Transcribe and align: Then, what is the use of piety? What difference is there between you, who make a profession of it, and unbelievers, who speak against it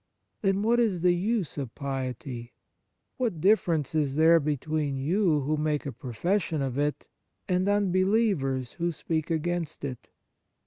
Then, 0.41 0.63
what 0.63 0.79
is 0.79 1.01
the 1.01 1.13
use 1.13 1.59
of 1.59 1.75
piety? 1.75 2.55
What 3.17 3.39
difference 3.39 3.93
is 3.93 4.15
there 4.15 4.39
between 4.39 4.97
you, 4.97 5.41
who 5.41 5.57
make 5.57 5.85
a 5.85 5.91
profession 5.91 6.59
of 6.63 6.75
it, 6.79 7.05
and 7.47 7.69
unbelievers, 7.69 8.71
who 8.71 8.91
speak 8.91 9.29
against 9.29 9.83
it 9.85 10.09